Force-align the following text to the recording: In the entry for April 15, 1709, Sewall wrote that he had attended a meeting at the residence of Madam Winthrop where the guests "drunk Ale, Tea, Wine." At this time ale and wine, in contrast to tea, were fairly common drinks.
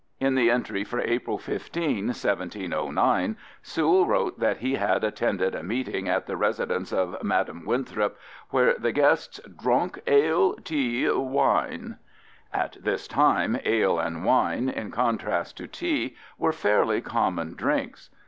In 0.19 0.33
the 0.33 0.49
entry 0.49 0.83
for 0.83 0.99
April 0.99 1.37
15, 1.37 2.07
1709, 2.07 3.37
Sewall 3.61 4.07
wrote 4.07 4.39
that 4.39 4.57
he 4.57 4.73
had 4.73 5.03
attended 5.03 5.53
a 5.53 5.61
meeting 5.61 6.09
at 6.09 6.25
the 6.25 6.35
residence 6.35 6.91
of 6.91 7.21
Madam 7.23 7.67
Winthrop 7.67 8.17
where 8.49 8.73
the 8.79 8.91
guests 8.93 9.39
"drunk 9.41 10.01
Ale, 10.07 10.55
Tea, 10.63 11.07
Wine." 11.11 11.97
At 12.51 12.77
this 12.81 13.07
time 13.07 13.59
ale 13.63 13.99
and 13.99 14.25
wine, 14.25 14.69
in 14.69 14.89
contrast 14.89 15.57
to 15.57 15.67
tea, 15.67 16.15
were 16.35 16.51
fairly 16.51 17.01
common 17.01 17.53
drinks. 17.53 18.09